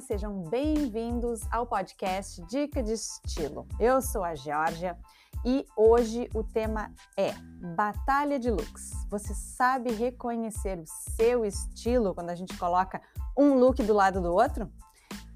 Sejam 0.00 0.44
bem-vindos 0.44 1.40
ao 1.50 1.66
podcast 1.66 2.40
Dica 2.42 2.82
de 2.82 2.92
Estilo. 2.92 3.66
Eu 3.80 4.00
sou 4.00 4.22
a 4.22 4.34
Georgia 4.34 4.96
e 5.44 5.66
hoje 5.76 6.28
o 6.34 6.44
tema 6.44 6.92
é 7.16 7.32
Batalha 7.74 8.38
de 8.38 8.48
Looks. 8.48 8.92
Você 9.10 9.34
sabe 9.34 9.90
reconhecer 9.90 10.78
o 10.78 10.84
seu 10.86 11.44
estilo 11.44 12.14
quando 12.14 12.30
a 12.30 12.34
gente 12.36 12.56
coloca 12.56 13.02
um 13.36 13.54
look 13.54 13.82
do 13.82 13.92
lado 13.92 14.20
do 14.20 14.32
outro? 14.32 14.70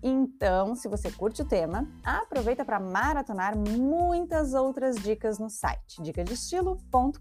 Então, 0.01 0.77
se 0.77 0.87
você 0.87 1.11
curte 1.11 1.43
o 1.43 1.49
tema, 1.49 1.89
aproveita 2.05 2.65
para 2.65 2.79
maratonar 2.79 3.57
muitas 3.59 4.55
outras 4.55 4.95
dicas 4.97 5.41
no 5.41 5.51
site 5.51 6.01
dicadestilo.com.br, 6.01 7.19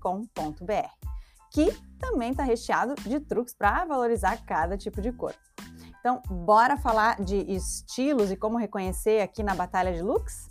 que 1.52 1.72
também 2.00 2.32
está 2.32 2.44
recheado 2.44 2.94
de 2.96 3.20
truques 3.20 3.54
para 3.54 3.84
valorizar 3.86 4.38
cada 4.46 4.78
tipo 4.78 5.02
de 5.02 5.12
corpo. 5.12 5.40
Então, 6.02 6.20
bora 6.28 6.76
falar 6.78 7.22
de 7.22 7.38
estilos 7.54 8.32
e 8.32 8.36
como 8.36 8.58
reconhecer 8.58 9.22
aqui 9.22 9.44
na 9.44 9.54
Batalha 9.54 9.94
de 9.94 10.02
Looks? 10.02 10.50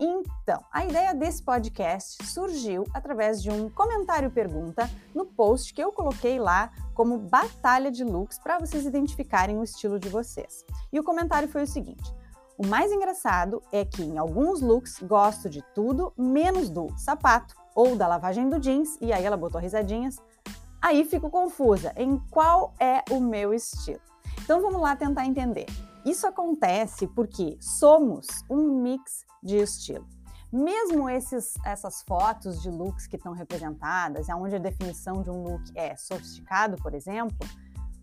Então, 0.00 0.64
a 0.72 0.86
ideia 0.86 1.12
desse 1.12 1.42
podcast 1.42 2.24
surgiu 2.24 2.86
através 2.94 3.42
de 3.42 3.50
um 3.50 3.68
comentário-pergunta 3.68 4.88
no 5.14 5.26
post 5.26 5.74
que 5.74 5.84
eu 5.84 5.92
coloquei 5.92 6.38
lá 6.38 6.72
como 6.94 7.18
Batalha 7.18 7.90
de 7.90 8.02
Looks 8.02 8.38
para 8.38 8.58
vocês 8.58 8.86
identificarem 8.86 9.58
o 9.58 9.62
estilo 9.62 9.98
de 9.98 10.08
vocês. 10.08 10.64
E 10.90 10.98
o 10.98 11.04
comentário 11.04 11.46
foi 11.46 11.64
o 11.64 11.66
seguinte: 11.66 12.14
o 12.56 12.66
mais 12.66 12.90
engraçado 12.90 13.62
é 13.70 13.84
que 13.84 14.02
em 14.02 14.16
alguns 14.16 14.62
looks 14.62 14.98
gosto 15.02 15.50
de 15.50 15.62
tudo 15.74 16.14
menos 16.16 16.70
do 16.70 16.88
sapato 16.96 17.54
ou 17.74 17.94
da 17.94 18.06
lavagem 18.06 18.48
do 18.48 18.58
jeans, 18.58 18.96
e 19.02 19.12
aí 19.12 19.26
ela 19.26 19.36
botou 19.36 19.60
risadinhas. 19.60 20.16
Aí 20.80 21.04
fico 21.04 21.28
confusa 21.28 21.92
em 21.94 22.18
qual 22.30 22.72
é 22.80 23.02
o 23.10 23.20
meu 23.20 23.52
estilo. 23.52 24.00
Então 24.50 24.60
vamos 24.60 24.80
lá 24.80 24.96
tentar 24.96 25.26
entender. 25.26 25.66
Isso 26.04 26.26
acontece 26.26 27.06
porque 27.06 27.56
somos 27.60 28.26
um 28.50 28.82
mix 28.82 29.24
de 29.40 29.58
estilo. 29.58 30.04
Mesmo 30.52 31.08
esses, 31.08 31.54
essas 31.64 32.02
fotos 32.02 32.60
de 32.60 32.68
looks 32.68 33.06
que 33.06 33.14
estão 33.14 33.32
representadas, 33.32 34.28
onde 34.28 34.56
a 34.56 34.58
definição 34.58 35.22
de 35.22 35.30
um 35.30 35.44
look 35.44 35.62
é 35.76 35.94
sofisticado, 35.94 36.76
por 36.82 36.94
exemplo, 36.94 37.38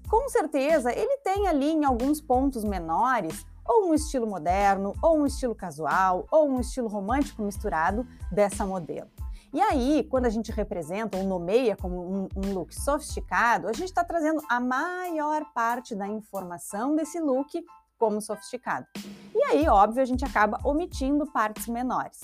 com 0.09 0.29
certeza 0.29 0.89
ele 0.93 1.17
tem 1.17 1.49
ali 1.49 1.69
em 1.69 1.83
alguns 1.83 2.21
pontos 2.21 2.63
menores 2.63 3.45
ou 3.65 3.89
um 3.89 3.93
estilo 3.93 4.25
moderno, 4.25 4.93
ou 5.01 5.17
um 5.17 5.25
estilo 5.25 5.53
casual, 5.53 6.25
ou 6.31 6.47
um 6.47 6.61
estilo 6.61 6.87
romântico 6.87 7.41
misturado 7.41 8.07
dessa 8.31 8.65
modelo. 8.65 9.09
E 9.57 9.59
aí, 9.59 10.03
quando 10.03 10.27
a 10.27 10.29
gente 10.29 10.51
representa 10.51 11.17
ou 11.17 11.23
nomeia 11.23 11.75
como 11.75 11.99
um, 11.99 12.29
um 12.35 12.53
look 12.53 12.75
sofisticado, 12.75 13.67
a 13.67 13.73
gente 13.73 13.87
está 13.87 14.03
trazendo 14.03 14.39
a 14.47 14.59
maior 14.59 15.43
parte 15.51 15.95
da 15.95 16.07
informação 16.07 16.95
desse 16.95 17.19
look 17.19 17.65
como 17.97 18.21
sofisticado. 18.21 18.85
E 19.33 19.43
aí, 19.45 19.67
óbvio, 19.67 20.03
a 20.03 20.05
gente 20.05 20.23
acaba 20.23 20.59
omitindo 20.63 21.25
partes 21.25 21.65
menores. 21.65 22.19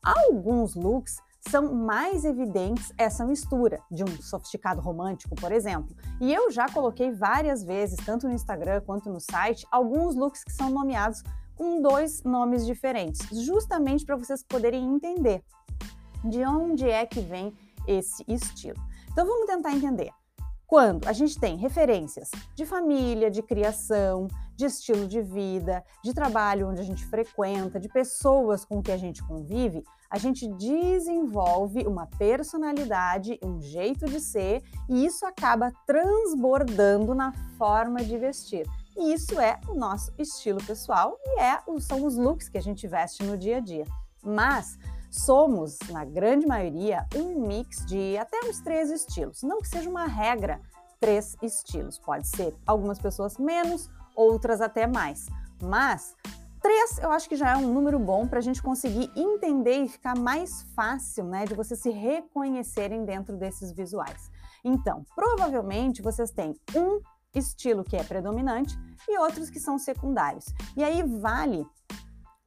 Alguns 0.00 0.76
looks 0.76 1.20
são 1.40 1.74
mais 1.74 2.24
evidentes 2.24 2.92
essa 2.96 3.26
mistura 3.26 3.80
de 3.90 4.04
um 4.04 4.22
sofisticado 4.22 4.80
romântico, 4.80 5.34
por 5.34 5.50
exemplo. 5.50 5.92
E 6.20 6.32
eu 6.32 6.52
já 6.52 6.68
coloquei 6.68 7.10
várias 7.10 7.64
vezes, 7.64 7.96
tanto 8.06 8.28
no 8.28 8.32
Instagram 8.32 8.80
quanto 8.82 9.10
no 9.10 9.18
site, 9.18 9.66
alguns 9.72 10.14
looks 10.14 10.44
que 10.44 10.52
são 10.52 10.70
nomeados 10.70 11.24
com 11.56 11.82
dois 11.82 12.22
nomes 12.22 12.64
diferentes, 12.64 13.26
justamente 13.44 14.06
para 14.06 14.14
vocês 14.14 14.40
poderem 14.44 14.84
entender 14.84 15.42
de 16.28 16.44
onde 16.44 16.88
é 16.88 17.06
que 17.06 17.20
vem 17.20 17.52
esse 17.86 18.24
estilo. 18.28 18.80
Então 19.10 19.26
vamos 19.26 19.46
tentar 19.46 19.72
entender. 19.72 20.10
Quando 20.66 21.06
a 21.06 21.12
gente 21.12 21.38
tem 21.38 21.56
referências 21.56 22.28
de 22.56 22.66
família, 22.66 23.30
de 23.30 23.40
criação, 23.40 24.26
de 24.56 24.64
estilo 24.64 25.06
de 25.06 25.22
vida, 25.22 25.84
de 26.02 26.12
trabalho 26.12 26.68
onde 26.68 26.80
a 26.80 26.84
gente 26.84 27.06
frequenta, 27.06 27.78
de 27.78 27.88
pessoas 27.88 28.64
com 28.64 28.82
que 28.82 28.90
a 28.90 28.96
gente 28.96 29.22
convive, 29.22 29.84
a 30.10 30.18
gente 30.18 30.48
desenvolve 30.48 31.86
uma 31.86 32.06
personalidade, 32.18 33.38
um 33.44 33.60
jeito 33.60 34.06
de 34.06 34.18
ser, 34.18 34.62
e 34.88 35.06
isso 35.06 35.24
acaba 35.24 35.72
transbordando 35.86 37.14
na 37.14 37.32
forma 37.56 38.02
de 38.02 38.18
vestir. 38.18 38.66
E 38.96 39.12
isso 39.12 39.38
é 39.38 39.60
o 39.68 39.74
nosso 39.74 40.12
estilo 40.18 40.62
pessoal 40.64 41.16
e 41.24 41.40
é, 41.40 41.60
são 41.78 42.04
os 42.04 42.16
looks 42.16 42.48
que 42.48 42.58
a 42.58 42.62
gente 42.62 42.88
veste 42.88 43.22
no 43.22 43.36
dia 43.36 43.58
a 43.58 43.60
dia. 43.60 43.84
Mas 44.24 44.78
somos, 45.18 45.78
na 45.90 46.04
grande 46.04 46.46
maioria, 46.46 47.06
um 47.14 47.46
mix 47.46 47.84
de 47.86 48.16
até 48.18 48.38
uns 48.44 48.60
três 48.60 48.90
estilos. 48.90 49.42
Não 49.42 49.60
que 49.60 49.68
seja 49.68 49.88
uma 49.88 50.06
regra, 50.06 50.60
três 51.00 51.36
estilos. 51.42 51.98
Pode 51.98 52.26
ser 52.28 52.54
algumas 52.66 52.98
pessoas 52.98 53.38
menos, 53.38 53.88
outras 54.14 54.60
até 54.60 54.86
mais. 54.86 55.26
Mas 55.62 56.14
três 56.60 56.98
eu 56.98 57.10
acho 57.10 57.28
que 57.28 57.36
já 57.36 57.52
é 57.52 57.56
um 57.56 57.72
número 57.72 57.98
bom 57.98 58.26
para 58.26 58.38
a 58.38 58.42
gente 58.42 58.62
conseguir 58.62 59.10
entender 59.16 59.84
e 59.84 59.88
ficar 59.88 60.16
mais 60.16 60.62
fácil, 60.74 61.24
né, 61.24 61.44
de 61.44 61.54
vocês 61.54 61.80
se 61.80 61.90
reconhecerem 61.90 63.04
dentro 63.04 63.36
desses 63.36 63.72
visuais. 63.72 64.30
Então, 64.64 65.04
provavelmente 65.14 66.02
vocês 66.02 66.30
têm 66.30 66.54
um 66.74 67.00
estilo 67.34 67.84
que 67.84 67.96
é 67.96 68.02
predominante 68.02 68.76
e 69.08 69.18
outros 69.18 69.50
que 69.50 69.60
são 69.60 69.78
secundários. 69.78 70.46
E 70.76 70.82
aí 70.82 71.02
vale 71.02 71.66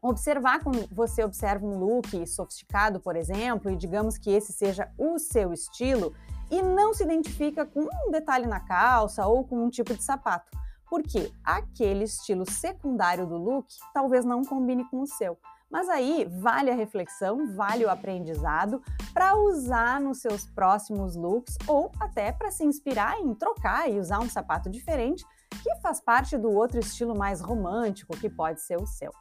Observar 0.01 0.63
quando 0.63 0.87
você 0.91 1.23
observa 1.23 1.65
um 1.65 1.77
look 1.77 2.25
sofisticado, 2.25 2.99
por 2.99 3.15
exemplo, 3.15 3.69
e 3.69 3.75
digamos 3.75 4.17
que 4.17 4.31
esse 4.31 4.53
seja 4.53 4.89
o 4.97 5.19
seu 5.19 5.51
estilo, 5.51 6.13
e 6.51 6.61
não 6.61 6.93
se 6.93 7.03
identifica 7.03 7.65
com 7.65 7.81
um 7.81 8.11
detalhe 8.11 8.47
na 8.47 8.59
calça 8.59 9.25
ou 9.27 9.43
com 9.43 9.63
um 9.63 9.69
tipo 9.69 9.93
de 9.93 10.03
sapato, 10.03 10.49
porque 10.89 11.31
aquele 11.43 12.05
estilo 12.05 12.49
secundário 12.49 13.27
do 13.27 13.37
look 13.37 13.67
talvez 13.93 14.25
não 14.25 14.43
combine 14.43 14.83
com 14.89 15.01
o 15.01 15.07
seu. 15.07 15.37
Mas 15.69 15.87
aí 15.87 16.25
vale 16.39 16.71
a 16.71 16.75
reflexão, 16.75 17.55
vale 17.55 17.85
o 17.85 17.89
aprendizado 17.91 18.81
para 19.13 19.37
usar 19.37 20.01
nos 20.01 20.19
seus 20.19 20.47
próximos 20.47 21.15
looks 21.15 21.55
ou 21.67 21.91
até 21.99 22.31
para 22.31 22.49
se 22.49 22.63
inspirar 22.63 23.19
em 23.19 23.35
trocar 23.35 23.87
e 23.87 23.99
usar 23.99 24.19
um 24.19 24.29
sapato 24.29 24.67
diferente 24.67 25.23
que 25.61 25.75
faz 25.75 26.01
parte 26.01 26.37
do 26.37 26.51
outro 26.51 26.79
estilo 26.79 27.15
mais 27.15 27.39
romântico 27.39 28.17
que 28.17 28.29
pode 28.29 28.61
ser 28.61 28.81
o 28.81 28.87
seu. 28.87 29.11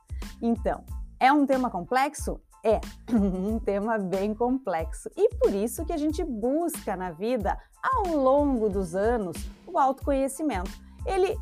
Então, 0.41 0.85
é 1.21 1.33
um 1.33 1.45
tema 1.47 1.71
complexo? 1.71 2.41
É 2.65 2.81
um 3.13 3.59
tema 3.59 3.99
bem 3.99 4.35
complexo 4.35 5.09
e 5.17 5.29
por 5.37 5.55
isso 5.55 5.85
que 5.85 5.93
a 5.93 5.97
gente 5.97 6.25
busca 6.25 6.97
na 6.97 7.11
vida, 7.11 7.59
ao 7.83 8.17
longo 8.17 8.69
dos 8.69 8.95
anos, 8.95 9.37
o 9.67 9.79
autoconhecimento. 9.79 10.71
Ele 11.07 11.37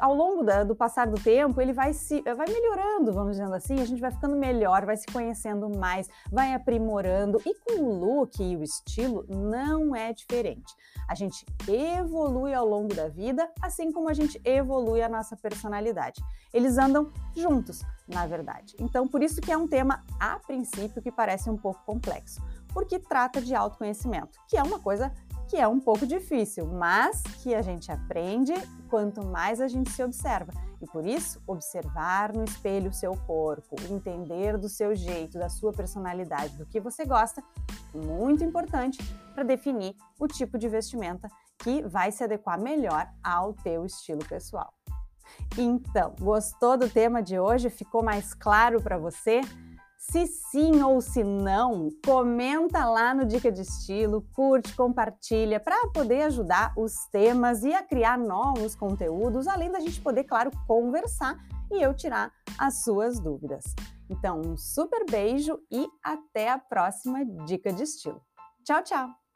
ao 0.00 0.14
longo 0.14 0.42
da, 0.42 0.64
do 0.64 0.74
passar 0.74 1.06
do 1.06 1.20
tempo, 1.20 1.60
ele 1.60 1.72
vai 1.72 1.92
se 1.92 2.22
vai 2.22 2.46
melhorando, 2.46 3.12
vamos 3.12 3.32
dizendo 3.32 3.54
assim, 3.54 3.80
a 3.80 3.84
gente 3.84 4.00
vai 4.00 4.10
ficando 4.10 4.34
melhor, 4.34 4.86
vai 4.86 4.96
se 4.96 5.06
conhecendo 5.06 5.68
mais, 5.68 6.08
vai 6.32 6.54
aprimorando 6.54 7.40
e 7.44 7.54
com 7.54 7.82
o 7.82 7.98
look 7.98 8.42
e 8.42 8.56
o 8.56 8.62
estilo 8.62 9.26
não 9.28 9.94
é 9.94 10.12
diferente. 10.12 10.74
A 11.06 11.14
gente 11.14 11.44
evolui 11.68 12.54
ao 12.54 12.66
longo 12.66 12.94
da 12.94 13.08
vida, 13.08 13.48
assim 13.60 13.92
como 13.92 14.08
a 14.08 14.14
gente 14.14 14.40
evolui 14.44 15.02
a 15.02 15.08
nossa 15.08 15.36
personalidade. 15.36 16.22
Eles 16.52 16.78
andam 16.78 17.10
juntos, 17.36 17.82
na 18.06 18.26
verdade. 18.26 18.74
Então, 18.80 19.06
por 19.06 19.22
isso 19.22 19.40
que 19.40 19.52
é 19.52 19.56
um 19.56 19.68
tema 19.68 20.02
a 20.18 20.38
princípio 20.38 21.02
que 21.02 21.12
parece 21.12 21.50
um 21.50 21.56
pouco 21.56 21.82
complexo, 21.84 22.42
porque 22.72 22.98
trata 22.98 23.40
de 23.40 23.54
autoconhecimento, 23.54 24.38
que 24.48 24.56
é 24.56 24.62
uma 24.62 24.78
coisa 24.78 25.12
que 25.48 25.56
é 25.56 25.66
um 25.66 25.80
pouco 25.80 26.06
difícil, 26.06 26.66
mas 26.66 27.22
que 27.42 27.54
a 27.54 27.62
gente 27.62 27.90
aprende 27.90 28.52
quanto 28.88 29.24
mais 29.24 29.60
a 29.60 29.68
gente 29.68 29.90
se 29.90 30.02
observa. 30.02 30.52
E 30.80 30.86
por 30.86 31.04
isso, 31.04 31.42
observar 31.46 32.32
no 32.32 32.44
espelho 32.44 32.90
o 32.90 32.94
seu 32.94 33.16
corpo, 33.26 33.74
entender 33.90 34.56
do 34.56 34.68
seu 34.68 34.94
jeito, 34.94 35.38
da 35.38 35.48
sua 35.48 35.72
personalidade, 35.72 36.56
do 36.56 36.66
que 36.66 36.78
você 36.78 37.04
gosta, 37.04 37.42
muito 37.94 38.44
importante 38.44 38.98
para 39.34 39.42
definir 39.42 39.96
o 40.20 40.28
tipo 40.28 40.58
de 40.58 40.68
vestimenta 40.68 41.28
que 41.58 41.82
vai 41.82 42.12
se 42.12 42.22
adequar 42.22 42.60
melhor 42.60 43.08
ao 43.24 43.54
teu 43.54 43.84
estilo 43.84 44.24
pessoal. 44.26 44.72
Então, 45.56 46.14
gostou 46.20 46.76
do 46.76 46.88
tema 46.88 47.22
de 47.22 47.38
hoje? 47.38 47.70
Ficou 47.70 48.02
mais 48.02 48.32
claro 48.34 48.80
para 48.80 48.96
você? 48.96 49.40
Se 50.10 50.26
sim 50.26 50.82
ou 50.82 51.02
se 51.02 51.22
não, 51.22 51.90
comenta 52.02 52.86
lá 52.86 53.14
no 53.14 53.26
Dica 53.26 53.52
de 53.52 53.60
Estilo, 53.60 54.26
curte, 54.32 54.74
compartilha 54.74 55.60
para 55.60 55.86
poder 55.88 56.22
ajudar 56.22 56.72
os 56.78 56.94
temas 57.12 57.62
e 57.62 57.74
a 57.74 57.82
criar 57.82 58.16
novos 58.16 58.74
conteúdos, 58.74 59.46
além 59.46 59.70
da 59.70 59.80
gente 59.80 60.00
poder, 60.00 60.24
claro, 60.24 60.50
conversar 60.66 61.36
e 61.70 61.82
eu 61.82 61.92
tirar 61.92 62.32
as 62.58 62.82
suas 62.84 63.20
dúvidas. 63.20 63.64
Então, 64.08 64.40
um 64.40 64.56
super 64.56 65.04
beijo 65.04 65.58
e 65.70 65.86
até 66.02 66.48
a 66.48 66.58
próxima 66.58 67.22
Dica 67.44 67.70
de 67.70 67.82
Estilo. 67.82 68.22
Tchau, 68.64 68.82
tchau! 68.82 69.27